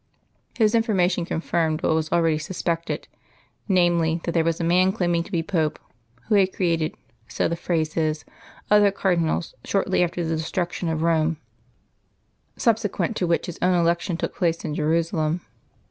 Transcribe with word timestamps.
His 0.57 0.73
information 0.73 1.25
confirmed 1.25 1.83
what 1.83 1.93
was 1.93 2.11
already 2.11 2.39
suspected 2.39 3.07
namely, 3.67 4.19
that 4.23 4.31
there 4.31 4.43
was 4.43 4.59
a 4.59 4.63
man 4.63 4.91
claiming 4.91 5.21
to 5.21 5.31
be 5.31 5.43
Pope, 5.43 5.77
who 6.23 6.33
had 6.33 6.51
created 6.53 6.95
(so 7.27 7.47
the 7.47 7.55
phrase 7.55 7.95
is) 7.95 8.25
other 8.71 8.89
cardinals, 8.89 9.53
shortly 9.63 10.01
after 10.03 10.23
the 10.25 10.35
destruction 10.35 10.89
of 10.89 11.03
Rome, 11.03 11.37
subsequent 12.57 13.15
to 13.17 13.27
which 13.27 13.45
his 13.45 13.59
own 13.61 13.75
election 13.75 14.17
took 14.17 14.35
place 14.35 14.65
in 14.65 14.73
Jerusalem. 14.73 15.41